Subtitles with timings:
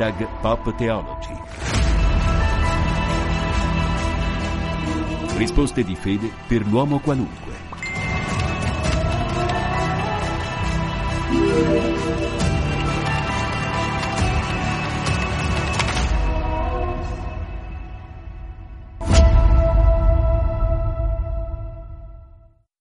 [0.00, 1.34] Hashtag Pop Theology.
[5.36, 7.52] Risposte di fede per l'uomo qualunque.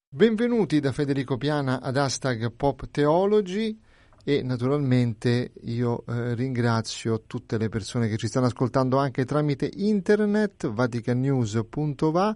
[0.07, 3.77] Benvenuti da Federico Piana ad Hashtag Pop Theology
[4.29, 10.69] e naturalmente io eh, ringrazio tutte le persone che ci stanno ascoltando anche tramite internet
[10.69, 12.35] vaticanews.va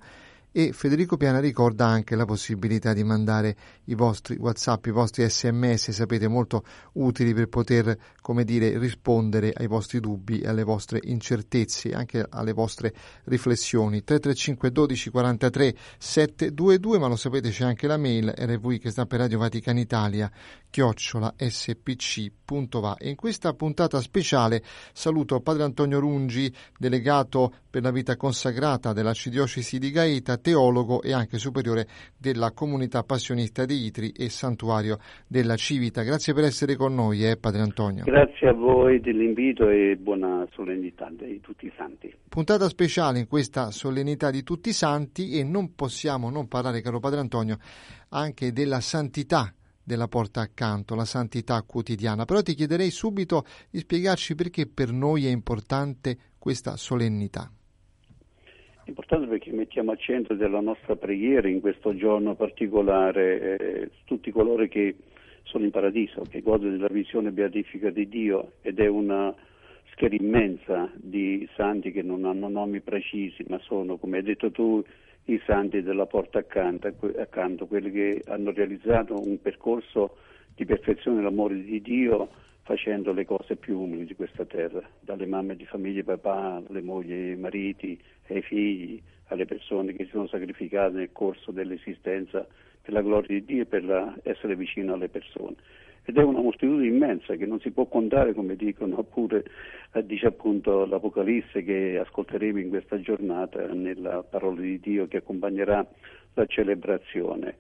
[0.55, 5.89] e Federico Piana ricorda anche la possibilità di mandare i vostri WhatsApp, i vostri SMS,
[5.89, 12.23] sapete, molto utili per poter, come dire, rispondere ai vostri dubbi alle vostre incertezze, anche
[12.29, 12.93] alle vostre
[13.23, 14.03] riflessioni.
[14.03, 19.21] 335 12 43 722, ma lo sapete c'è anche la mail rv che sta per
[19.21, 20.31] Radio Vaticana Italia
[20.69, 28.15] chiocciola spc.va e in questa puntata speciale saluto Padre Antonio Rungi, delegato per la vita
[28.15, 34.99] consacrata dell'Arcidiocesi di Gaeta, teologo e anche superiore della comunità passionista di Itri e santuario
[35.27, 36.03] della Civita.
[36.03, 38.03] Grazie per essere con noi, eh, Padre Antonio.
[38.03, 42.13] Grazie a voi dell'invito e buona solennità di tutti i santi.
[42.29, 46.99] Puntata speciale in questa solennità di tutti i santi e non possiamo non parlare, caro
[46.99, 47.57] Padre Antonio,
[48.09, 49.51] anche della santità
[49.83, 52.25] della porta accanto, la santità quotidiana.
[52.25, 57.51] Però ti chiederei subito di spiegarci perché per noi è importante questa solennità.
[58.85, 64.29] È importante perché mettiamo al centro della nostra preghiera in questo giorno particolare eh, tutti
[64.29, 64.95] coloro che
[65.43, 69.33] sono in paradiso, che godono della visione beatifica di Dio ed è una
[69.91, 74.83] schiera immensa di santi che non hanno nomi precisi, ma sono, come hai detto tu,
[75.25, 80.17] i santi della porta accanto, accanto, quelli che hanno realizzato un percorso
[80.55, 82.27] di perfezione dell'amore di Dio
[82.63, 87.11] facendo le cose più umili di questa terra, dalle mamme di famiglia papà, alle mogli
[87.11, 92.45] ai mariti, ai figli, alle persone che si sono sacrificate nel corso dell'esistenza
[92.81, 95.55] per la gloria di Dio e per la, essere vicino alle persone
[96.05, 99.45] ed è una moltitudine immensa che non si può contare, come dicono pure,
[99.93, 105.85] eh, dice appunto l'Apocalisse che ascolteremo in questa giornata nella parola di Dio che accompagnerà
[106.33, 107.55] la celebrazione.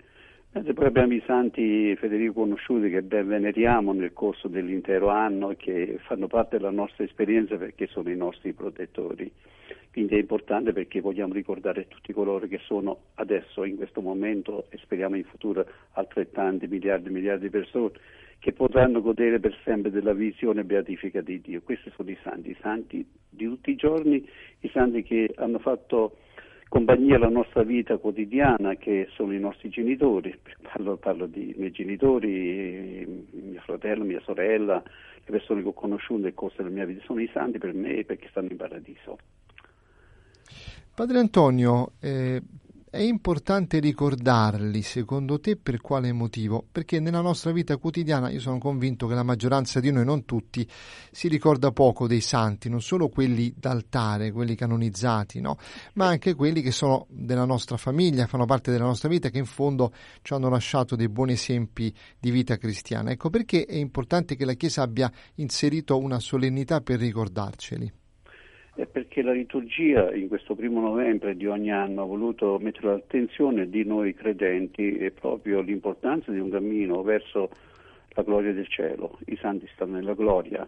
[0.55, 5.55] Mentre poi abbiamo i santi Federico conosciuti che ben veneriamo nel corso dell'intero anno e
[5.55, 9.31] che fanno parte della nostra esperienza perché sono i nostri protettori.
[9.91, 14.77] Quindi è importante perché vogliamo ricordare tutti coloro che sono adesso, in questo momento e
[14.77, 17.91] speriamo in futuro altrettanti miliardi e miliardi di persone
[18.37, 21.61] che potranno godere per sempre della visione beatifica di Dio.
[21.63, 24.23] Questi sono i santi, i santi di tutti i giorni,
[24.59, 26.17] i santi che hanno fatto
[26.73, 33.27] compagnia alla nostra vita quotidiana, che sono i nostri genitori, parlo, parlo di miei genitori,
[33.29, 37.21] mio fratello, mia sorella, le persone che ho conosciuto nel corso della mia vita, sono
[37.21, 39.19] i santi per me perché stanno in paradiso.
[40.95, 42.41] Padre Antonio, eh,
[42.93, 46.63] è importante ricordarli, secondo te, per quale motivo?
[46.71, 50.69] Perché nella nostra vita quotidiana io sono convinto che la maggioranza di noi, non tutti,
[51.09, 55.57] si ricorda poco dei santi, non solo quelli d'altare, quelli canonizzati, no?
[55.93, 59.47] ma anche quelli che sono della nostra famiglia, fanno parte della nostra vita, che in
[59.47, 63.09] fondo ci hanno lasciato dei buoni esempi di vita cristiana.
[63.09, 67.91] Ecco perché è importante che la Chiesa abbia inserito una solennità per ricordarceli.
[68.75, 73.69] È perché la liturgia in questo primo novembre di ogni anno ha voluto mettere l'attenzione
[73.69, 77.51] di noi credenti e proprio l'importanza di un cammino verso
[78.15, 79.19] la gloria del cielo.
[79.27, 80.67] I santi stanno nella gloria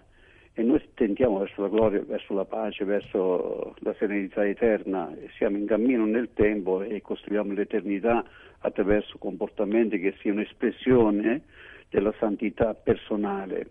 [0.53, 5.65] e noi tentiamo verso la gloria, verso la pace, verso la serenità eterna, siamo in
[5.65, 8.23] cammino nel tempo e costruiamo l'eternità
[8.59, 11.41] attraverso comportamenti che siano espressione
[11.89, 13.67] della santità personale.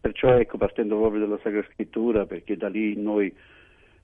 [0.00, 3.32] Perciò ecco, partendo proprio dalla Sacra Scrittura, perché da lì noi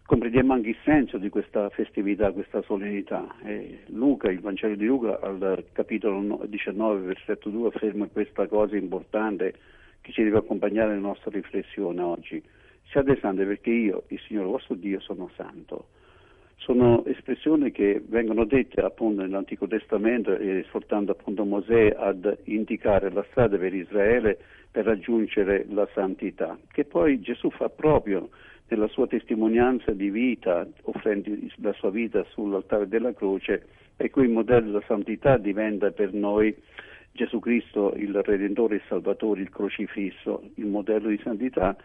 [0.09, 3.27] comprendiamo anche il senso di questa festività, questa solennità.
[3.45, 9.53] E Luca, il Vangelo di Luca, al capitolo 19, versetto 2, afferma questa cosa importante
[10.01, 12.43] che ci deve accompagnare nella nostra riflessione oggi.
[12.85, 15.89] Siate santi perché io, il Signore vostro Dio, sono santo.
[16.57, 23.59] Sono espressioni che vengono dette appunto nell'Antico Testamento esortando appunto Mosè ad indicare la strada
[23.59, 24.39] per Israele
[24.71, 28.31] per raggiungere la santità, che poi Gesù fa proprio
[28.69, 33.67] nella sua testimonianza di vita, offrendo la sua vita sull'altare della croce,
[33.97, 36.55] e cui il modello della santità diventa per noi
[37.13, 41.77] Gesù Cristo, il Redentore e Salvatore, il crocifisso, il modello di santità,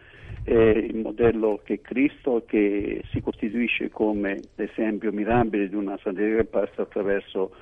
[0.44, 6.44] è il modello che Cristo che si costituisce come l'esempio mirabile di una santità che
[6.44, 7.52] passa attraverso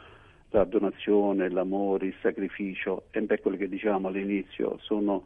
[0.50, 5.25] la donazione, l'amore, il sacrificio, e per quello che dicevamo all'inizio, sono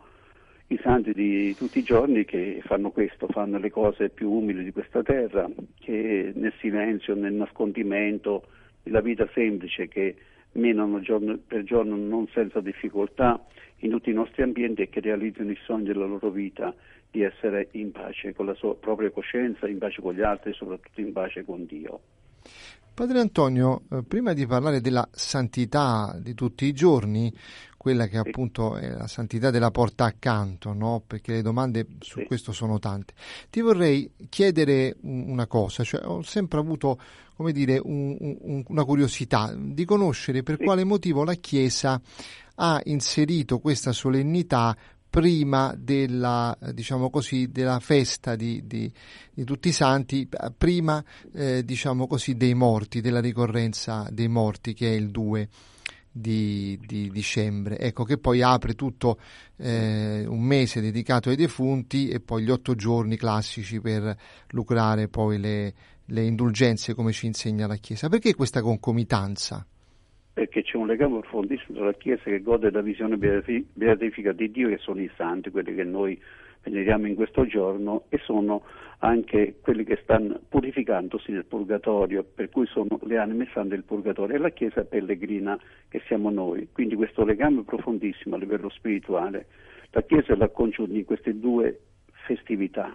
[0.68, 4.72] i santi di tutti i giorni che fanno questo, fanno le cose più umili di
[4.72, 5.48] questa terra,
[5.78, 8.46] che nel silenzio, nel nascondimento,
[8.82, 10.16] nella vita semplice che
[10.52, 13.44] menano giorno per giorno non senza difficoltà
[13.80, 16.74] in tutti i nostri ambienti e che realizzano il sogno della loro vita
[17.10, 20.54] di essere in pace con la sua propria coscienza, in pace con gli altri e
[20.54, 22.00] soprattutto in pace con Dio.
[22.96, 27.30] Padre Antonio, eh, prima di parlare della santità di tutti i giorni,
[27.76, 31.02] quella che appunto è la santità della porta accanto, no?
[31.06, 32.24] perché le domande su sì.
[32.24, 33.12] questo sono tante,
[33.50, 36.98] ti vorrei chiedere una cosa, cioè ho sempre avuto
[37.36, 40.64] come dire, un, un, una curiosità di conoscere per sì.
[40.64, 42.00] quale motivo la Chiesa
[42.54, 44.74] ha inserito questa solennità
[45.16, 48.92] prima della, diciamo così, della festa di, di,
[49.32, 50.28] di, tutti i santi,
[50.58, 51.02] prima
[51.32, 55.48] eh, diciamo così, dei morti, della ricorrenza dei morti che è il 2
[56.12, 57.78] di, di dicembre.
[57.78, 59.18] Ecco che poi apre tutto
[59.56, 64.14] eh, un mese dedicato ai defunti e poi gli otto giorni classici per
[64.48, 65.74] lucrare poi le,
[66.04, 68.10] le indulgenze come ci insegna la Chiesa.
[68.10, 69.66] Perché questa concomitanza?
[70.36, 74.68] Perché c'è un legame profondissimo tra la Chiesa che gode della visione beatifica di Dio,
[74.68, 76.20] che sono i santi, quelli che noi
[76.62, 78.62] veneriamo in questo giorno, e sono
[78.98, 84.36] anche quelli che stanno purificandosi nel purgatorio, per cui sono le anime sante del purgatorio,
[84.36, 86.68] e la Chiesa pellegrina che siamo noi.
[86.70, 89.46] Quindi questo legame profondissimo a livello spirituale,
[89.92, 91.80] la Chiesa l'ha congiunto in queste due
[92.26, 92.94] festività,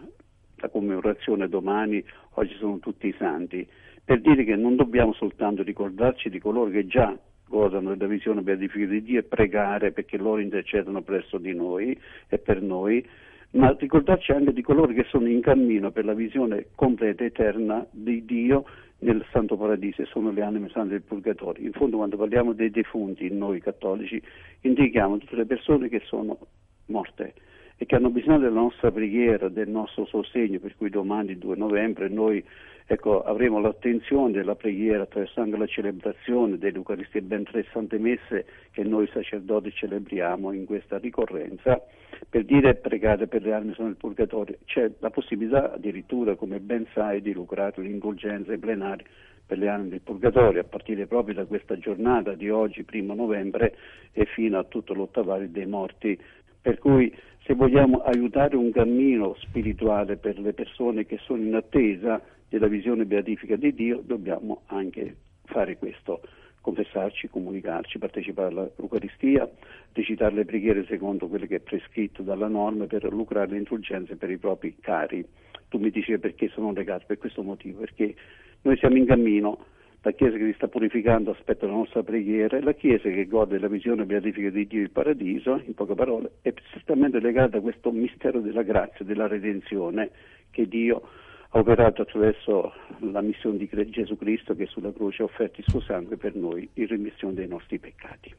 [0.57, 3.67] la commemorazione domani, oggi sono tutti i santi,
[4.05, 7.17] per dire che non dobbiamo soltanto ricordarci di coloro che già
[7.51, 11.99] godono della visione beatifica di Dio e pregare perché loro intercedono presso di noi
[12.29, 13.05] e per noi,
[13.51, 17.85] ma ricordarci anche di coloro che sono in cammino per la visione completa e eterna
[17.91, 18.63] di Dio
[18.99, 21.65] nel Santo Paradiso e sono le anime sante del Purgatorio.
[21.65, 24.21] In fondo quando parliamo dei defunti, noi cattolici,
[24.61, 26.37] indichiamo tutte le persone che sono
[26.85, 27.33] morte
[27.81, 32.09] e che hanno bisogno della nostra preghiera, del nostro sostegno, per cui domani 2 novembre
[32.09, 32.45] noi
[32.85, 38.83] ecco, avremo l'attenzione della preghiera attraverso anche la celebrazione dell'Eucaristia ben tre sante messe che
[38.83, 41.81] noi sacerdoti celebriamo in questa ricorrenza
[42.29, 44.57] per dire pregate per le anime sono nel purgatorio.
[44.65, 49.05] C'è la possibilità addirittura, come ben sai, di lucrare l'indulgenza plenaria
[49.51, 53.75] per le anime del purgatorio a partire proprio da questa giornata di oggi, primo novembre,
[54.13, 56.17] e fino a tutto l'ottavario dei morti.
[56.61, 57.13] Per cui
[57.43, 63.05] se vogliamo aiutare un cammino spirituale per le persone che sono in attesa della visione
[63.05, 65.15] beatifica di Dio, dobbiamo anche
[65.45, 66.21] fare questo,
[66.61, 69.49] confessarci, comunicarci, partecipare all'Eucaristia,
[69.93, 74.29] recitare le preghiere secondo quello che è prescritto dalla norma per lucrare le indulgenze per
[74.29, 75.25] i propri cari.
[75.67, 78.13] Tu mi dicevi perché sono legato, per questo motivo, perché
[78.61, 79.65] noi siamo in cammino
[80.03, 83.53] la Chiesa che si sta purificando aspetta la nostra preghiera e la Chiesa che gode
[83.53, 87.91] della visione beatifica di Dio il paradiso, in poche parole, è strettamente legata a questo
[87.91, 90.09] mistero della grazia, della redenzione
[90.49, 91.01] che Dio
[91.49, 92.73] ha operato attraverso
[93.11, 96.67] la missione di Gesù Cristo che sulla croce ha offerto il suo sangue per noi
[96.73, 98.33] in remissione dei nostri peccati.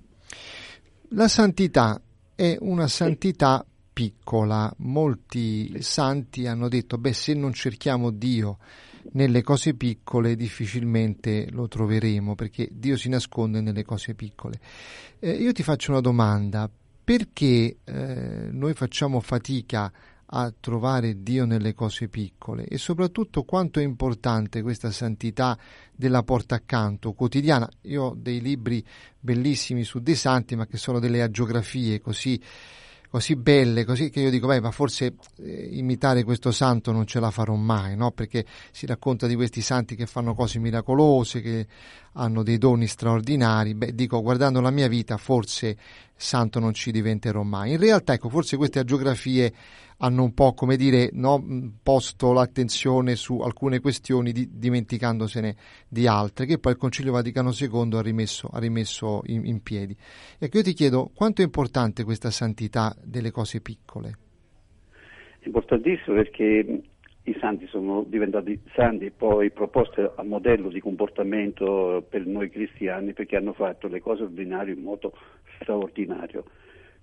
[1.11, 2.01] La santità
[2.35, 4.73] è una santità piccola.
[4.79, 8.59] Molti santi hanno detto, beh, se non cerchiamo Dio
[9.13, 14.59] nelle cose piccole difficilmente lo troveremo perché Dio si nasconde nelle cose piccole.
[15.19, 16.71] Eh, io ti faccio una domanda,
[17.05, 19.93] perché eh, noi facciamo fatica
[20.35, 25.59] a trovare Dio nelle cose piccole e soprattutto quanto è importante questa santità
[25.95, 27.69] della porta accanto quotidiana.
[27.83, 28.83] Io ho dei libri
[29.19, 32.41] bellissimi su dei santi ma che sono delle agiografie così
[33.13, 37.21] così belle, così che io dico, beh, ma forse eh, imitare questo santo non ce
[37.21, 38.11] la farò mai, no?
[38.11, 41.67] Perché si racconta di questi santi che fanno cose miracolose, che
[42.15, 43.75] hanno dei doni straordinari.
[43.75, 45.77] Beh, dico, guardando la mia vita, forse
[46.23, 47.73] santo non ci diventerò mai.
[47.73, 49.53] In realtà, ecco, forse queste agiografie
[49.99, 51.43] hanno un po', come dire, no,
[51.83, 55.55] posto l'attenzione su alcune questioni di, dimenticandosene
[55.89, 59.97] di altre, che poi il Concilio Vaticano II ha rimesso, ha rimesso in, in, piedi.
[60.39, 64.19] Ecco, io ti chiedo, quanto è importante questa santità delle cose piccole?
[65.45, 66.83] Importantissimo perché
[67.25, 73.13] i santi sono diventati santi e poi proposti a modello di comportamento per noi cristiani
[73.13, 75.13] perché hanno fatto le cose ordinarie in modo
[75.61, 76.45] straordinario.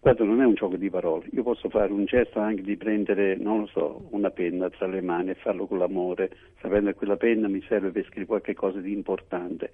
[0.01, 1.27] Guarda, non è un gioco di parole.
[1.31, 5.01] Io posso fare un gesto anche di prendere, non lo so, una penna tra le
[5.01, 8.79] mani e farlo con l'amore, sapendo che quella penna mi serve per scrivere qualche cosa
[8.79, 9.71] di importante,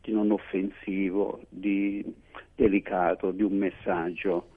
[0.00, 2.04] di non offensivo, di
[2.56, 4.48] delicato, di un messaggio.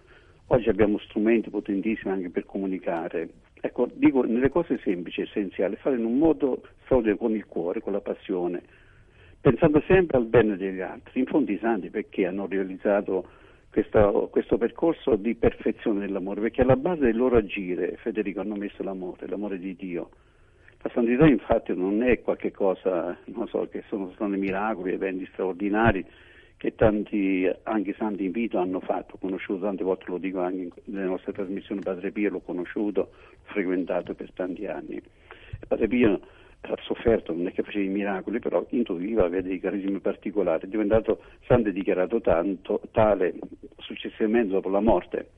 [0.48, 3.30] Oggi abbiamo strumenti potentissimi anche per comunicare.
[3.64, 7.94] Ecco, dico, nelle cose semplici, essenziali, fare in un modo straordinario con il cuore, con
[7.94, 8.64] la passione,
[9.40, 11.20] pensando sempre al bene degli altri.
[11.20, 13.30] In fondo i santi perché hanno realizzato
[13.70, 18.82] questo, questo, percorso di perfezione dell'amore, perché alla base del loro agire, Federico, hanno messo
[18.82, 20.10] l'amore, l'amore di Dio.
[20.82, 26.04] La santità infatti non è qualcosa, non so, che sono stati miracoli, eventi straordinari
[26.62, 31.08] che tanti, anche santi in vita hanno fatto, conosciuto tante volte, lo dico anche nelle
[31.08, 33.14] nostre trasmissioni, Padre Pio l'ho conosciuto,
[33.46, 35.02] frequentato per tanti anni.
[35.68, 36.20] Padre Pio
[36.62, 40.70] ha sofferto, non è che faceva i miracoli, però intuiva, aveva dei carismi particolari, è
[40.70, 43.34] diventato santo e dichiarato tanto, tale
[43.78, 45.30] successivamente dopo la morte.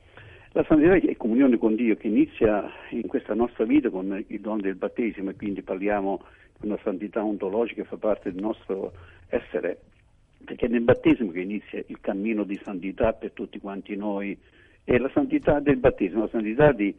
[0.52, 4.60] La santità è comunione con Dio che inizia in questa nostra vita con il dono
[4.60, 6.22] del battesimo e quindi parliamo
[6.60, 8.92] di una santità ontologica che fa parte del nostro
[9.28, 9.78] essere,
[10.44, 14.36] perché è nel battesimo che inizia il cammino di santità per tutti quanti noi,
[14.84, 16.94] è la santità del battesimo, la santità di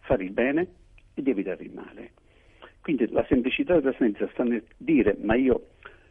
[0.00, 0.66] fare il bene
[1.14, 2.12] e di evitare il male.
[2.80, 5.70] Quindi la semplicità della santità sta nel dire ma io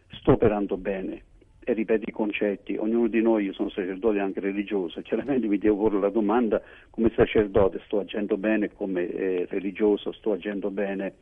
[0.10, 1.24] sto operando bene
[1.68, 5.78] e ripeto i concetti, ognuno di noi, io sono sacerdote anche religioso, chiaramente mi devo
[5.78, 11.14] porre la domanda come sacerdote sto agendo bene, come eh, religioso sto agendo bene,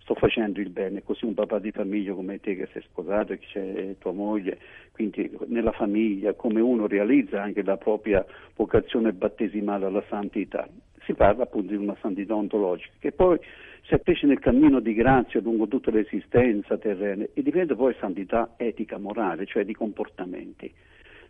[0.00, 3.46] sto facendo il bene, così un papà di famiglia come te che sei sposato, che
[3.46, 4.58] c'è tua moglie,
[4.92, 8.24] quindi nella famiglia, come uno realizza anche la propria
[8.56, 10.66] vocazione battesimale alla santità.
[11.04, 13.38] Si parla appunto di una santità ontologica che poi
[13.82, 18.98] si appesce nel cammino di grazia lungo tutta l'esistenza terrena e diventa poi santità etica,
[18.98, 20.72] morale, cioè di comportamenti.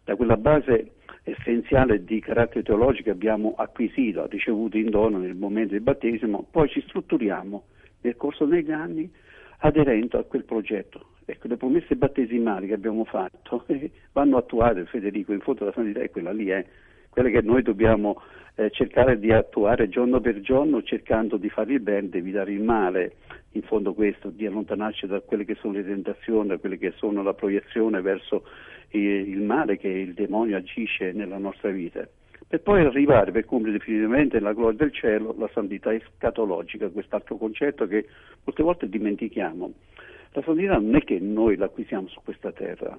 [0.04, 5.72] Da quella base essenziale di carattere teologico che abbiamo acquisito, ricevuto in dono nel momento
[5.72, 7.62] del battesimo, poi ci strutturiamo
[8.00, 9.10] nel corso degli anni
[9.58, 11.06] aderendo a quel progetto.
[11.24, 16.00] Ecco, le promesse battesimali che abbiamo fatto eh, vanno attuate, Federico, in fondo la santità
[16.00, 16.64] è quella lì, eh,
[17.10, 18.22] quelle che noi dobbiamo
[18.54, 22.62] eh, cercare di attuare giorno per giorno cercando di fare il bene, di evitare il
[22.62, 23.16] male,
[23.52, 27.22] in fondo questo, di allontanarci da quelle che sono le tentazioni, da quelle che sono
[27.22, 28.44] la proiezione verso
[28.90, 32.08] il male che il demonio agisce nella nostra vita
[32.48, 37.86] per poi arrivare per compiere definitivamente nella gloria del cielo la santità escatologica, quest'altro concetto
[37.86, 38.06] che
[38.42, 39.72] molte volte dimentichiamo.
[40.32, 42.98] La santità non è che noi l'acquisiamo su questa terra,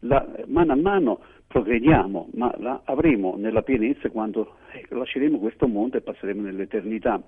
[0.00, 5.98] la, mano a mano progrediamo, ma la avremo nella pienezza quando eh, lasceremo questo mondo
[5.98, 7.20] e passeremo nell'eternità.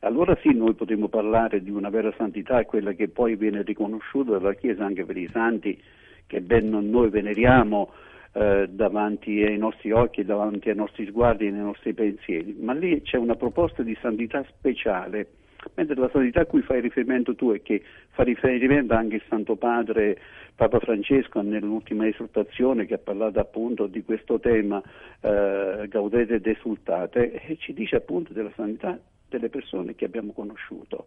[0.00, 4.54] Allora sì, noi potremo parlare di una vera santità, quella che poi viene riconosciuta dalla
[4.54, 5.80] Chiesa anche per i santi
[6.26, 7.90] che ben noi veneriamo
[8.36, 12.54] eh, davanti ai nostri occhi, davanti ai nostri sguardi ai nostri pensieri.
[12.60, 15.28] Ma lì c'è una proposta di santità speciale
[15.74, 19.56] mentre la santità a cui fai riferimento tu e che fa riferimento anche il Santo
[19.56, 20.18] Padre
[20.54, 24.80] Papa Francesco nell'ultima esortazione che ha parlato appunto di questo tema
[25.20, 31.06] eh, gaudete ed esultate e ci dice appunto della santità delle persone che abbiamo conosciuto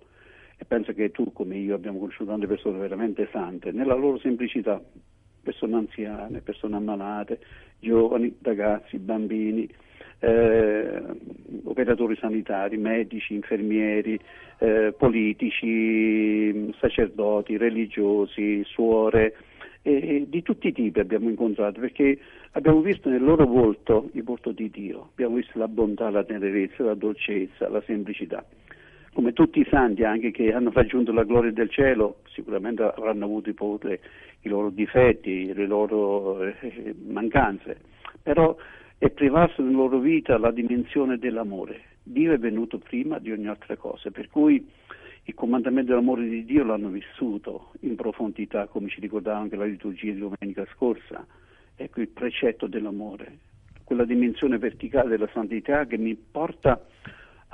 [0.57, 4.81] e penso che tu come io abbiamo conosciuto tante persone veramente sante nella loro semplicità
[5.49, 7.39] persone anziane, persone ammalate,
[7.79, 9.67] giovani, ragazzi, bambini
[10.19, 11.01] eh,
[11.63, 14.19] operatori sanitari, medici, infermieri,
[14.59, 19.35] eh, politici, sacerdoti, religiosi, suore,
[19.81, 22.19] eh, di tutti i tipi abbiamo incontrato perché
[22.51, 26.83] abbiamo visto nel loro volto il volto di Dio, abbiamo visto la bontà, la tenerezza,
[26.83, 28.45] la dolcezza, la semplicità.
[29.19, 33.49] Come tutti i santi anche che hanno raggiunto la gloria del cielo, sicuramente avranno avuto
[33.49, 33.99] i,
[34.43, 37.81] i loro difetti, le loro eh, mancanze,
[38.23, 38.55] però
[38.97, 41.97] e privarsi nella loro vita la dimensione dell'amore.
[42.01, 44.65] Dio è venuto prima di ogni altra cosa, per cui
[45.23, 50.13] il comandamento dell'amore di Dio l'hanno vissuto in profondità, come ci ricordava anche la liturgia
[50.13, 51.27] di domenica scorsa.
[51.75, 53.39] Ecco il precetto dell'amore,
[53.83, 56.79] quella dimensione verticale della santità che mi porta a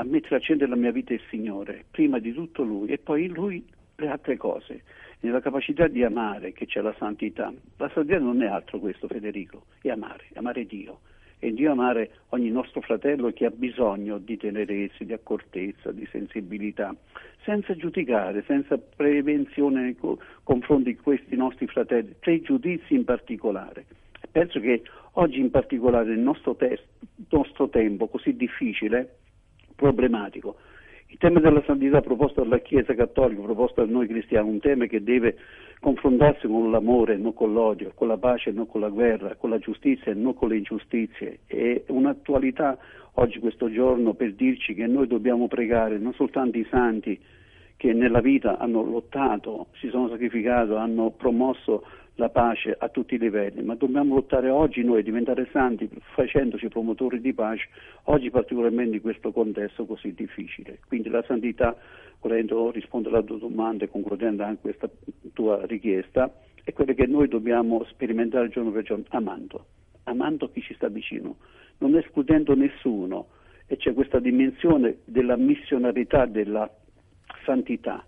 [0.03, 3.33] mettere al centro della mia vita il Signore, prima di tutto Lui e poi in
[3.33, 4.83] Lui le altre cose,
[5.21, 7.53] nella capacità di amare che c'è la santità.
[7.77, 10.99] La santità non è altro questo, Federico, è amare, amare Dio
[11.39, 16.95] e Dio amare ogni nostro fratello che ha bisogno di tenerezza, di accortezza, di sensibilità,
[17.43, 19.97] senza giudicare, senza prevenzione nei
[20.43, 23.85] confronti di questi nostri fratelli, pregiudizi in particolare.
[24.31, 24.83] Penso che
[25.13, 26.79] oggi in particolare nel nostro, te-
[27.29, 29.17] nostro tempo così difficile,
[29.75, 30.55] problematico,
[31.07, 35.03] il tema della santità proposto dalla Chiesa Cattolica, proposto da noi cristiani, un tema che
[35.03, 35.37] deve
[35.79, 39.59] confrontarsi con l'amore, non con l'odio, con la pace, non con la guerra, con la
[39.59, 41.39] giustizia e non con le ingiustizie.
[41.45, 42.77] È un'attualità
[43.13, 47.19] oggi, questo giorno, per dirci che noi dobbiamo pregare non soltanto i santi
[47.77, 53.19] che nella vita hanno lottato, si sono sacrificati, hanno promosso la pace a tutti i
[53.19, 57.67] livelli, ma dobbiamo lottare oggi noi, diventare santi facendoci promotori di pace,
[58.03, 60.79] oggi particolarmente in questo contesto così difficile.
[60.87, 61.75] Quindi la santità,
[62.21, 64.89] volendo rispondere alla tua domanda e concludendo anche questa
[65.33, 69.65] tua richiesta, è quella che noi dobbiamo sperimentare giorno per giorno amando,
[70.03, 71.35] amando chi ci sta vicino,
[71.79, 73.27] non escludendo nessuno.
[73.67, 76.69] E c'è questa dimensione della missionarità, della
[77.45, 78.05] santità,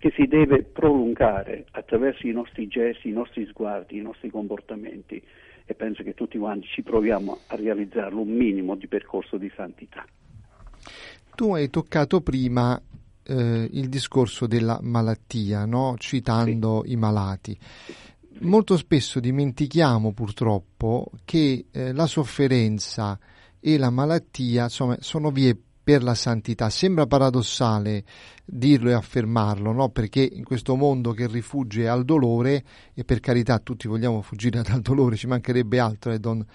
[0.00, 5.22] che si deve prolungare attraverso i nostri gesti, i nostri sguardi, i nostri comportamenti
[5.66, 10.04] e penso che tutti quanti ci proviamo a realizzarlo un minimo di percorso di santità.
[11.34, 12.80] Tu hai toccato prima
[13.24, 15.96] eh, il discorso della malattia, no?
[15.98, 16.92] citando sì.
[16.92, 17.58] i malati.
[18.40, 23.18] Molto spesso dimentichiamo purtroppo che eh, la sofferenza
[23.60, 25.54] e la malattia insomma, sono vie
[25.90, 26.70] per la santità.
[26.70, 28.04] Sembra paradossale
[28.44, 29.88] dirlo e affermarlo, no?
[29.88, 32.62] perché in questo mondo che rifugge al dolore,
[32.94, 36.46] e per carità tutti vogliamo fuggire dal dolore, ci mancherebbe altro, eh, don,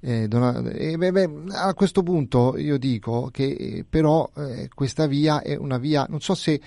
[0.00, 5.06] eh, don, eh, beh, beh, a questo punto io dico che eh, però eh, questa
[5.06, 6.58] via è una via, non so se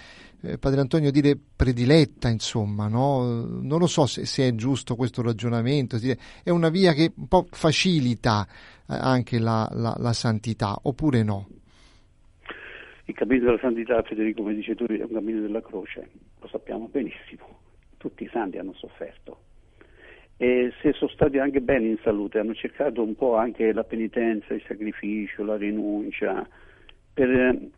[0.41, 3.43] eh, Padre Antonio dire prediletta, insomma, no?
[3.43, 5.97] non lo so se, se, è giusto questo ragionamento,
[6.43, 8.47] è una via che un po' facilita
[8.85, 11.47] anche la, la, la santità, oppure no?
[13.05, 16.87] Il cammino della santità, Federico, come dice tu, è un cammino della croce, lo sappiamo
[16.87, 17.59] benissimo,
[17.97, 19.39] tutti i santi hanno sofferto.
[20.37, 24.53] E se sono stati anche bene in salute, hanno cercato un po' anche la penitenza,
[24.53, 26.47] il sacrificio, la rinuncia,
[27.13, 27.71] per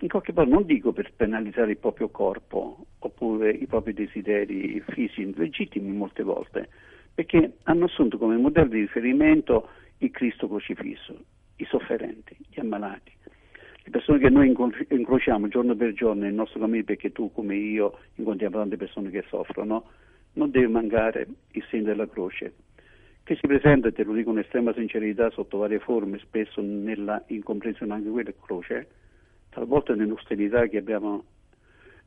[0.00, 5.34] in qualche modo non dico per penalizzare il proprio corpo oppure i propri desideri fisici
[5.34, 6.68] legittimi molte volte,
[7.14, 11.18] perché hanno assunto come modello di riferimento il Cristo crocifisso,
[11.56, 13.12] i sofferenti, gli ammalati,
[13.88, 14.54] le persone che noi
[14.88, 19.24] incrociamo giorno per giorno nel nostro cammino, perché tu come io incontriamo tante persone che
[19.28, 19.84] soffrono,
[20.34, 22.52] non deve mancare il segno della croce,
[23.24, 27.94] che si presenta, te lo dico con estrema sincerità, sotto varie forme, spesso nella incomprensione
[27.94, 28.88] anche quella croce,
[29.48, 31.24] talvolta nell'ostilità che abbiamo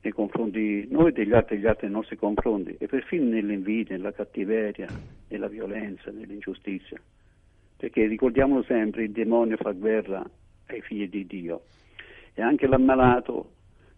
[0.03, 4.13] nei confronti noi degli altri e degli altri nei nostri confronti e perfino nell'invidia, nella
[4.13, 4.87] cattiveria,
[5.29, 7.01] nella violenza, nell'ingiustizia.
[7.75, 10.23] Perché ricordiamolo sempre, il demonio fa guerra
[10.75, 11.63] ai figli di Dio
[12.33, 13.51] e anche l'ammalato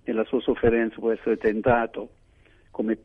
[0.05, 2.09] nella sua sofferenza può essere tentato
[2.71, 2.97] come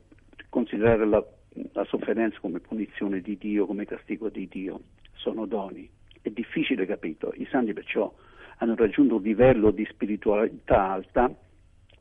[0.49, 1.25] considerare la,
[1.73, 4.81] la sofferenza come punizione di Dio, come castigo di Dio.
[5.15, 5.89] Sono doni.
[6.21, 7.33] È difficile capito.
[7.37, 8.13] I santi perciò
[8.59, 11.33] hanno raggiunto un livello di spiritualità alta,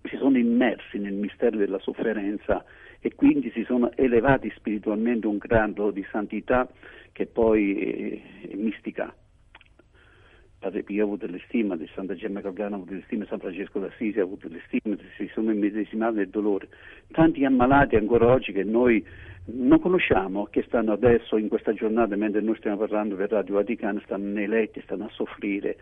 [0.04, 2.64] si sono immersi nel mistero della sofferenza
[3.00, 6.68] e quindi si sono elevati spiritualmente un grado di santità
[7.12, 9.14] che poi è mistica.
[10.60, 14.20] Padre Pio ha avuto l'estima di Santa Gemma Calgano, ha avuto l'estima San Francesco d'Assisi,
[14.20, 16.68] ha avuto l'estima, si sono immedesimati nel dolore.
[17.12, 19.06] Tanti ammalati ancora oggi che noi
[19.46, 24.02] non conosciamo, che stanno adesso in questa giornata, mentre noi stiamo parlando per Radio Vaticano,
[24.04, 25.78] stanno nei letti, stanno a soffrire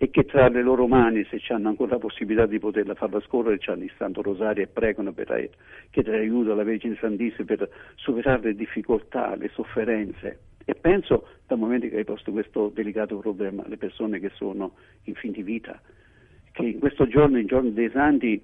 [0.00, 3.58] e che tra le loro mani, se hanno ancora la possibilità di poterla farla scorrere,
[3.66, 5.50] hanno il Santo Rosario e pregano per
[5.90, 10.38] chiedere aiuto alla Vergine Santissima per superare le difficoltà, le sofferenze.
[10.68, 14.72] E penso, dal momento che hai posto questo delicato problema, alle persone che sono
[15.04, 15.80] in fin di vita,
[16.52, 18.38] che in questo giorno, in giorno dei santi,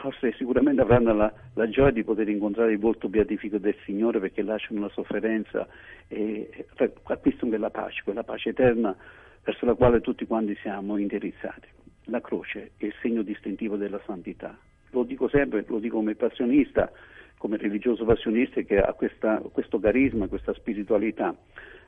[0.00, 4.42] forse sicuramente avranno la, la, gioia di poter incontrare il volto beatifico del Signore perché
[4.42, 5.68] lasciano la sofferenza
[6.08, 6.66] e
[7.04, 8.96] acquistano quella pace, quella pace eterna
[9.44, 11.68] verso la quale tutti quanti siamo indirizzati.
[12.06, 14.58] La croce è il segno distintivo della santità.
[14.90, 16.90] Lo dico sempre, lo dico come passionista,
[17.40, 21.34] come religioso passionista che ha questa, questo carisma, questa spiritualità,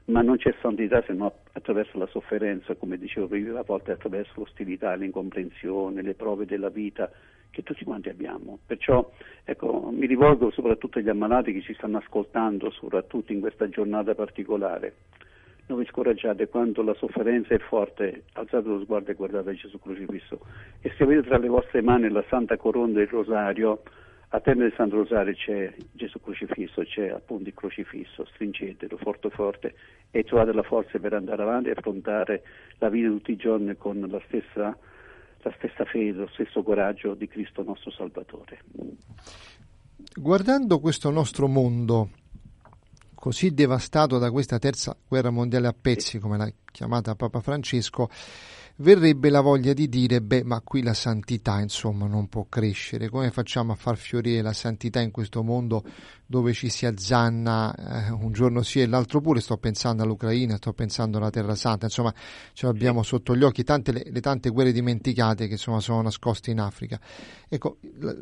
[0.06, 4.32] ma non c'è santità se non attraverso la sofferenza, come dicevo prima, a volte attraverso
[4.36, 7.12] l'ostilità, l'incomprensione, le prove della vita
[7.50, 8.60] che tutti quanti abbiamo.
[8.64, 9.12] Perciò
[9.44, 14.94] ecco, mi rivolgo soprattutto agli ammalati che ci stanno ascoltando, soprattutto in questa giornata particolare
[15.66, 20.40] non vi scoraggiate, quando la sofferenza è forte, alzate lo sguardo e guardate Gesù crocifisso.
[20.80, 23.82] E se avete tra le vostre mani la Santa Corona del Rosario,
[24.35, 29.75] a termine del Santo Rosario c'è Gesù crocifisso, c'è appunto il crocifisso, stringetelo forte forte
[30.11, 32.42] e trovate la forza per andare avanti e affrontare
[32.79, 34.75] la vita tutti i giorni con la stessa,
[35.42, 38.61] la stessa fede, lo stesso coraggio di Cristo nostro Salvatore.
[40.14, 42.09] Guardando questo nostro mondo,
[43.14, 48.09] così devastato da questa terza guerra mondiale a pezzi, come l'ha chiamata Papa Francesco,
[48.83, 53.09] verrebbe la voglia di dire, beh, ma qui la santità, insomma, non può crescere.
[53.09, 55.85] Come facciamo a far fiorire la santità in questo mondo
[56.27, 59.40] dove ci si azzanna eh, un giorno sì e l'altro pure?
[59.40, 62.12] Sto pensando all'Ucraina, sto pensando alla Terra Santa, insomma,
[62.53, 66.51] ce l'abbiamo sotto gli occhi, tante, le, le tante guerre dimenticate che insomma sono nascoste
[66.51, 67.01] in Africa.
[67.49, 67.79] Ecco,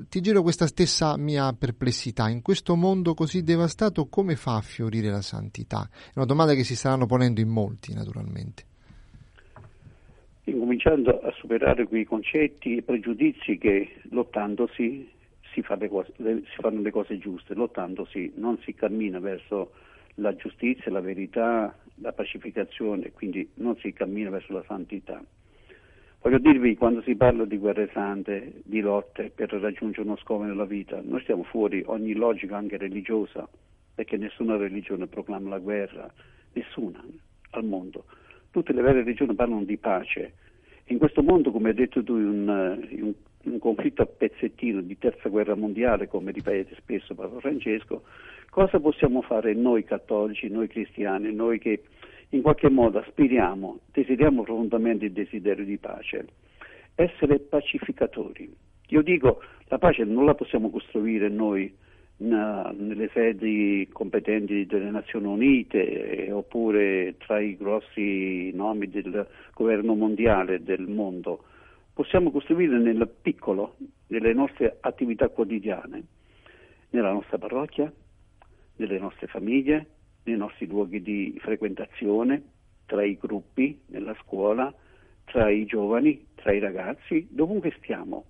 [0.09, 2.29] ti giro questa stessa mia perplessità.
[2.29, 5.88] In questo mondo così devastato, come fa a fiorire la santità?
[5.90, 8.68] È una domanda che si staranno ponendo in molti, naturalmente
[10.44, 15.09] incominciando a superare quei concetti e pregiudizi che lottandosi
[15.53, 19.72] si, fa cose, si, fanno le cose giuste, lottandosi non si cammina verso
[20.14, 25.22] la giustizia, la verità, la pacificazione, quindi non si cammina verso la santità.
[26.22, 30.66] Voglio dirvi, quando si parla di guerre sante, di lotte per raggiungere uno scopo nella
[30.66, 33.48] vita, noi stiamo fuori ogni logica anche religiosa,
[33.94, 36.12] perché nessuna religione proclama la guerra,
[36.53, 37.03] nessuna
[37.53, 38.05] al mondo.
[38.50, 40.32] Tutte le vere religioni parlano di pace.
[40.86, 43.12] In questo mondo, come hai detto tu, un, un,
[43.44, 48.02] un conflitto a pezzettino di terza guerra mondiale, come ripete spesso Papa Francesco,
[48.50, 51.82] cosa possiamo fare noi cattolici, noi cristiani, noi che
[52.30, 56.26] in qualche modo aspiriamo, desideriamo profondamente il desiderio di pace,
[56.94, 58.52] essere pacificatori.
[58.88, 61.72] Io dico, la pace non la possiamo costruire noi
[62.20, 70.62] nelle sedi competenti delle Nazioni Unite eh, oppure tra i grossi nomi del governo mondiale
[70.62, 71.44] del mondo.
[71.92, 73.76] Possiamo costruire nel piccolo,
[74.09, 76.02] nelle nostre attività quotidiane,
[76.90, 77.90] nella nostra parrocchia,
[78.76, 79.87] nelle nostre famiglie,
[80.24, 82.42] nei nostri luoghi di frequentazione,
[82.87, 84.72] tra i gruppi, nella scuola,
[85.24, 88.26] tra i giovani, tra i ragazzi, dovunque stiamo.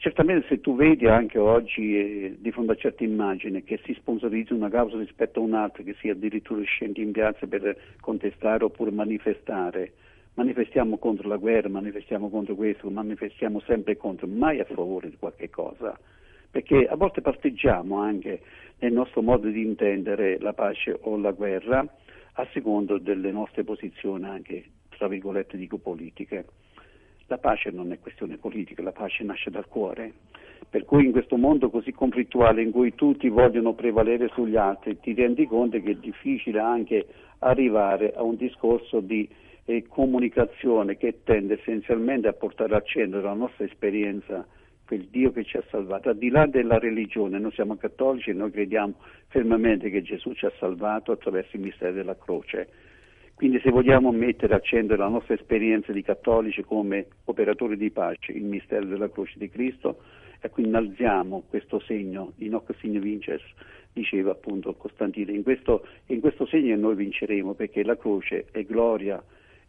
[0.00, 4.54] Certamente se tu vedi anche oggi eh, di fronte a certe immagini che si sponsorizza
[4.54, 9.94] una causa rispetto a un'altra, che sia addirittura scenti in piazza per contestare oppure manifestare,
[10.34, 15.50] manifestiamo contro la guerra, manifestiamo contro questo, manifestiamo sempre contro, mai a favore di qualche
[15.50, 15.98] cosa,
[16.48, 18.40] perché a volte parteggiamo anche
[18.78, 21.84] nel nostro modo di intendere la pace o la guerra
[22.34, 26.44] a secondo delle nostre posizioni anche, tra virgolette, dico politiche.
[27.28, 30.12] La pace non è questione politica, la pace nasce dal cuore.
[30.68, 35.14] Per cui in questo mondo così conflittuale in cui tutti vogliono prevalere sugli altri, ti
[35.14, 37.06] rendi conto che è difficile anche
[37.38, 39.28] arrivare a un discorso di
[39.64, 44.46] eh, comunicazione che tende essenzialmente a portare al centro la nostra esperienza
[44.88, 48.32] quel Dio che ci ha salvato, al di là della religione, noi siamo cattolici e
[48.32, 48.94] noi crediamo
[49.26, 52.68] fermamente che Gesù ci ha salvato attraverso il mistero della croce.
[53.38, 58.32] Quindi se vogliamo mettere al centro la nostra esperienza di cattolici come operatori di pace,
[58.32, 60.00] il mistero della croce di Cristo,
[60.40, 63.40] ecco innalziamo questo segno, in hoc signe vinces,
[63.92, 69.22] diceva appunto Costantino, in questo, in questo segno noi vinceremo perché la croce è gloria,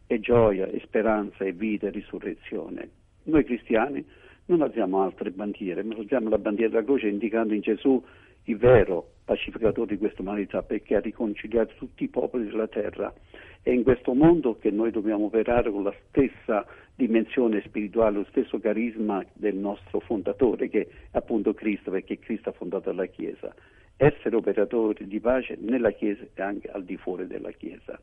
[0.08, 2.90] è gioia, è speranza, è vita, è risurrezione.
[3.26, 4.04] Noi cristiani
[4.46, 8.04] non alziamo altre bandiere, ma alziamo la bandiera della croce indicando in Gesù
[8.46, 13.14] il vero pacificatore di questa umanità perché ha riconciliato tutti i popoli della terra.
[13.62, 18.60] È in questo mondo che noi dobbiamo operare con la stessa dimensione spirituale, lo stesso
[18.60, 23.54] carisma del nostro fondatore che è appunto Cristo, perché Cristo ha fondato la Chiesa.
[23.98, 28.00] Essere operatori di pace nella Chiesa e anche al di fuori della Chiesa.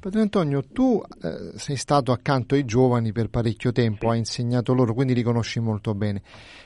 [0.00, 4.94] Padre Antonio, tu eh, sei stato accanto ai giovani per parecchio tempo, hai insegnato loro,
[4.94, 6.22] quindi li conosci molto bene.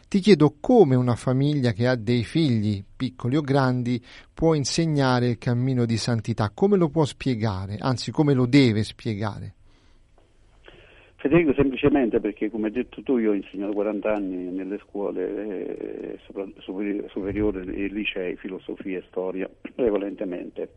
[0.09, 4.01] Ti chiedo come una famiglia che ha dei figli, piccoli o grandi,
[4.33, 9.55] può insegnare il cammino di santità, come lo può spiegare, anzi come lo deve spiegare?
[11.17, 16.19] Federico, semplicemente perché, come hai detto tu, io ho insegnato 40 anni nelle scuole eh,
[17.09, 20.69] superiori e licei, filosofia e storia, prevalentemente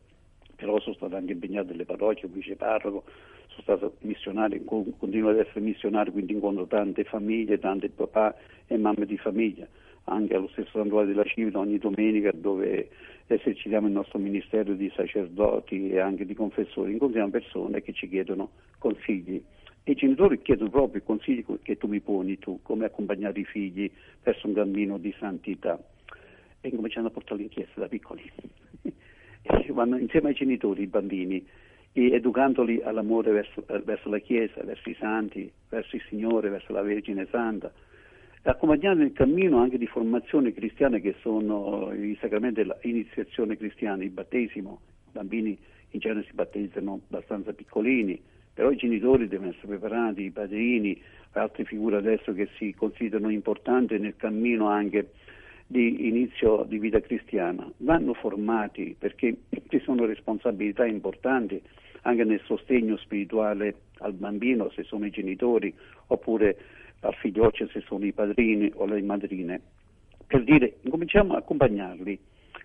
[0.57, 3.03] però sono stato anche impegnato nelle parrocchie, vice parroco,
[3.47, 9.05] sono stato missionario, continuo ad essere missionario, quindi incontro tante famiglie, tante papà e mamme
[9.05, 9.67] di famiglia,
[10.05, 12.89] anche allo stesso santuario della Civita ogni domenica dove
[13.27, 18.49] esercitiamo il nostro ministero di sacerdoti e anche di confessori, incontriamo persone che ci chiedono
[18.79, 19.41] consigli.
[19.83, 23.45] E i genitori chiedono proprio i consigli che tu mi poni tu, come accompagnare i
[23.45, 23.89] figli
[24.23, 25.79] verso un cammino di santità.
[26.59, 28.29] E cominciano a portarli in chiesa da piccoli
[29.69, 31.45] vanno insieme ai genitori i bambini,
[31.93, 36.81] educandoli all'amore verso, eh, verso, la Chiesa, verso i santi, verso il Signore, verso la
[36.81, 37.71] Vergine Santa,
[38.43, 44.79] accompagnando il cammino anche di formazione cristiana che sono i sacramenti dell'iniziazione cristiana, il battesimo,
[45.07, 45.57] i bambini
[45.91, 48.21] in genere si battezzano abbastanza piccolini,
[48.53, 50.99] però i genitori devono essere preparati, i padrini,
[51.31, 55.11] altre figure adesso che si considerano importanti nel cammino anche
[55.67, 59.35] di inizio di vita cristiana vanno formati perché
[59.67, 61.61] ci sono responsabilità importanti
[62.03, 65.73] anche nel sostegno spirituale al bambino se sono i genitori
[66.07, 66.57] oppure
[67.01, 69.61] al figlioccio se sono i padrini o le madrine.
[70.25, 72.17] Per dire, cominciamo a accompagnarli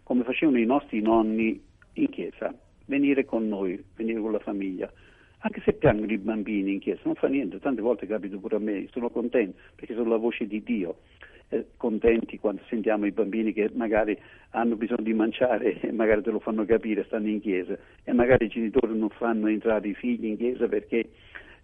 [0.05, 1.61] come facevano i nostri nonni
[1.95, 2.55] in chiesa,
[2.87, 4.91] venire con noi, venire con la famiglia.
[5.38, 8.61] Anche se piangono i bambini in chiesa, non fa niente, tante volte capita pure a
[8.61, 10.99] me, sono contento perché sono la voce di Dio
[11.53, 14.19] eh, contenti quando sentiamo i bambini che magari
[14.51, 17.77] hanno bisogno di mangiare e magari te lo fanno capire, stanno in chiesa.
[18.05, 21.11] E magari i genitori non fanno entrare i figli in chiesa perché,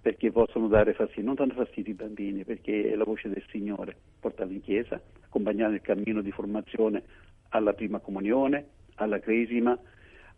[0.01, 1.24] perché possono dare fastidio.
[1.24, 5.77] Non danno fastidio i bambini perché è la voce del Signore, portarli in chiesa, accompagnare
[5.77, 7.03] il cammino di formazione
[7.51, 9.79] alla prima comunione, alla cresima,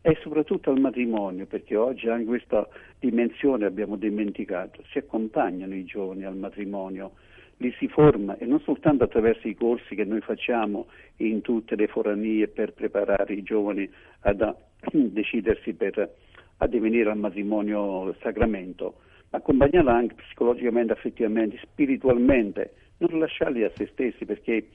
[0.03, 2.67] e soprattutto al matrimonio, perché oggi anche questa
[2.99, 7.13] dimensione abbiamo dimenticato, si accompagnano i giovani al matrimonio,
[7.61, 11.87] li si forma e non soltanto attraverso i corsi che noi facciamo in tutte le
[11.89, 13.89] foranie per preparare i giovani
[14.21, 14.57] ad a,
[14.93, 16.11] decidersi per
[16.59, 18.95] addivenire al matrimonio sacramento,
[19.31, 24.69] ma accompagnarla anche psicologicamente, affettivamente, spiritualmente, non lasciarli a se stessi perché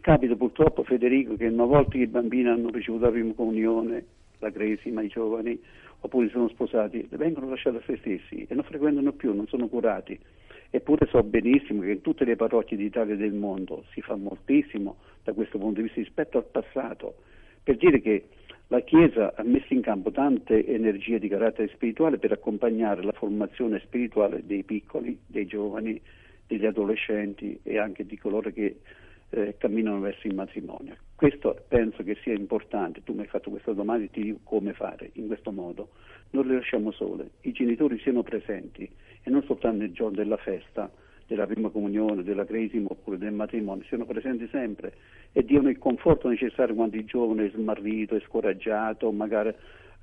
[0.00, 4.04] capita purtroppo Federico che una volta che i bambini hanno ricevuto la prima comunione
[4.42, 5.58] la cresima, i giovani,
[6.00, 10.18] oppure sono sposati, vengono lasciati a se stessi e non frequentano più, non sono curati.
[10.74, 14.96] Eppure so benissimo che in tutte le parrocchie d'Italia e del mondo si fa moltissimo
[15.22, 17.16] da questo punto di vista rispetto al passato,
[17.62, 18.28] per dire che
[18.68, 23.80] la Chiesa ha messo in campo tante energie di carattere spirituale per accompagnare la formazione
[23.80, 26.00] spirituale dei piccoli, dei giovani,
[26.46, 28.76] degli adolescenti e anche di coloro che
[29.32, 30.96] eh, camminano verso il matrimonio.
[31.14, 34.72] Questo penso che sia importante, tu mi hai fatto questa domanda e ti dico come
[34.72, 35.90] fare in questo modo.
[36.30, 38.88] Non le lasciamo sole, i genitori siano presenti
[39.22, 40.90] e non soltanto nel giorno della festa,
[41.26, 44.92] della prima comunione, della cresima oppure del matrimonio, siano presenti sempre
[45.32, 49.54] e diano il conforto necessario quando il giovane è smarrito, è scoraggiato, magari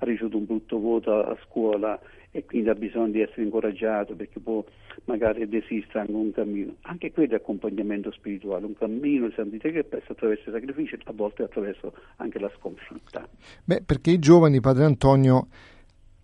[0.02, 4.40] ha ricevuto un brutto voto a scuola e quindi ha bisogno di essere incoraggiato perché
[4.40, 4.64] può
[5.04, 6.74] magari desistere anche un cammino.
[6.82, 10.98] Anche quello è accompagnamento spirituale, un cammino di santità che passa attraverso i sacrifici e
[11.04, 13.28] a volte attraverso anche la sconfitta.
[13.64, 15.48] Beh, perché i giovani, Padre Antonio,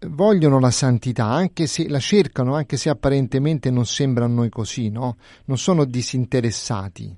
[0.08, 4.90] vogliono la santità, anche se la cercano, anche se apparentemente non sembra a noi così,
[4.90, 5.16] no?
[5.46, 7.14] Non sono disinteressati.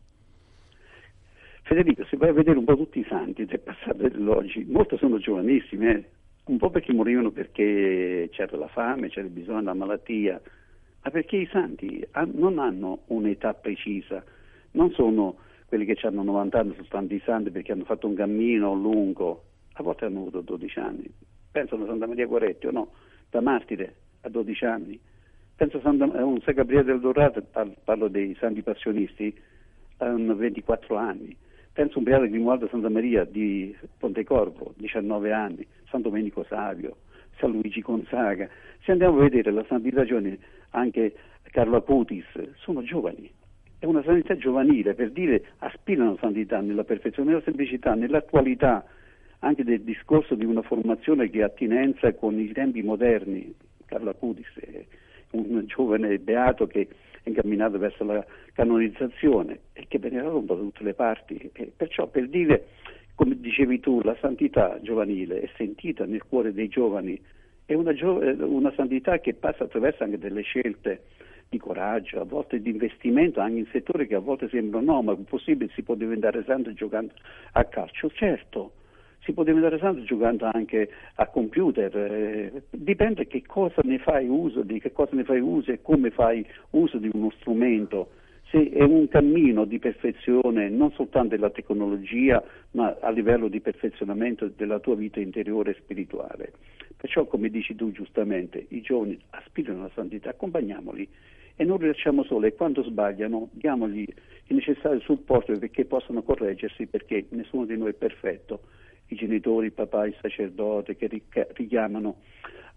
[1.63, 4.97] Federico, se vai a vedere un po' tutti i santi del passato e dell'oggi, molti
[4.97, 6.05] sono giovanissimi, eh?
[6.49, 10.41] Un po' perché morivano perché c'era la fame, c'era il bisogno, la malattia,
[11.03, 14.25] ma perché i santi non hanno un'età precisa,
[14.73, 18.75] non sono quelli che hanno 90 anni, sono tanti santi perché hanno fatto un cammino
[18.75, 21.11] lungo, a volte hanno avuto 12 anni,
[21.53, 22.93] penso a Santa Maria Guaretti o no,
[23.29, 24.99] da martire a 12 anni,
[25.55, 27.45] penso a, a un San Gabriele del Dorato,
[27.85, 29.39] parlo dei santi passionisti,
[29.99, 31.37] hanno 24 anni,
[31.73, 36.97] penso a un Beato Grimoaldo Santa Maria di Pontecorvo, 19 anni, San Domenico Savio,
[37.39, 38.49] San Luigi Gonzaga.
[38.83, 40.39] Se andiamo a vedere la santità giovane,
[40.71, 41.15] anche
[41.51, 43.31] Carlo Acutis, sono giovani.
[43.79, 48.85] È una santità giovanile, per dire aspirano alla santità nella perfezione, nella semplicità, nell'attualità
[49.41, 53.55] anche del discorso di una formazione che ha attinenza con i tempi moderni.
[53.87, 54.85] Carlo Acutis è
[55.31, 56.89] un giovane beato che
[57.23, 61.51] è incamminato verso la canonizzazione e che è venerato un po' da tutte le parti.
[61.53, 62.67] E perciò per dire
[63.19, 67.21] come dicevi tu, la santità giovanile è sentita nel cuore dei giovani,
[67.67, 71.03] è una, gio- una santità che passa attraverso anche delle scelte
[71.49, 75.15] di coraggio, a volte di investimento anche in settori che a volte sembrano no, ma
[75.15, 77.13] è possibile si può diventare santo giocando
[77.55, 78.75] a calcio, certo,
[79.25, 84.63] si può diventare santo giocando anche a computer, eh, dipende che cosa ne fai uso,
[84.63, 88.11] di che cosa ne fai uso e come fai uso di uno strumento
[88.51, 94.51] se è un cammino di perfezione non soltanto della tecnologia, ma a livello di perfezionamento
[94.55, 96.53] della tua vita interiore e spirituale.
[96.97, 101.09] Perciò, come dici tu giustamente, i giovani aspirano alla santità, accompagniamoli
[101.57, 104.07] e non li lasciamo soli e quando sbagliano diamogli
[104.47, 108.61] il necessario supporto perché possano correggersi perché nessuno di noi è perfetto.
[109.09, 111.09] I genitori, il papà, il sacerdote che
[111.55, 112.17] richiamano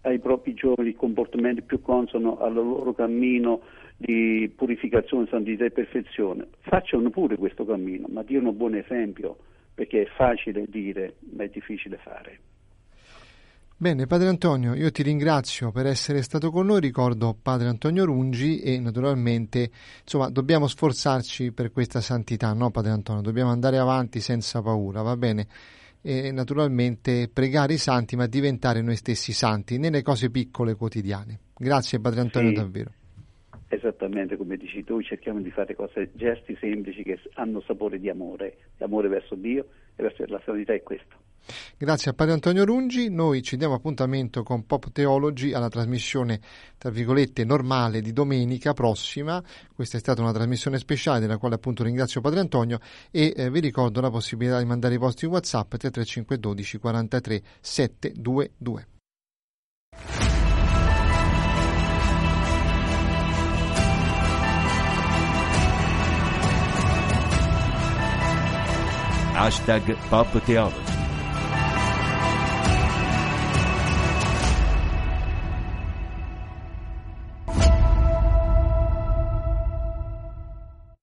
[0.02, 3.62] ai propri giovani comportamenti più consono al loro cammino
[4.02, 9.36] di purificazione, santità e perfezione, facciano pure questo cammino, ma diano un buon esempio,
[9.72, 12.38] perché è facile dire, ma è difficile fare.
[13.76, 18.60] Bene, Padre Antonio, io ti ringrazio per essere stato con noi, ricordo Padre Antonio Rungi
[18.60, 19.70] e naturalmente,
[20.02, 23.22] insomma, dobbiamo sforzarci per questa santità, no Padre Antonio?
[23.22, 25.46] Dobbiamo andare avanti senza paura, va bene?
[26.00, 31.38] E naturalmente pregare i santi, ma diventare noi stessi santi nelle cose piccole quotidiane.
[31.56, 32.54] Grazie Padre Antonio sì.
[32.54, 32.92] davvero
[33.74, 38.56] esattamente come dici tu, cerchiamo di fare cose, gesti semplici che hanno sapore di amore,
[38.76, 41.16] di amore verso Dio e verso la sanità è questo.
[41.76, 46.38] Grazie a Padre Antonio Rungi, noi ci diamo appuntamento con Pop Theology alla trasmissione
[46.78, 49.42] tra virgolette normale di domenica prossima,
[49.74, 52.78] questa è stata una trasmissione speciale della quale appunto ringrazio Padre Antonio
[53.10, 58.86] e eh, vi ricordo la possibilità di mandare i vostri Whatsapp 335 12 43 722.
[69.42, 70.91] Hashtag Pop Theology.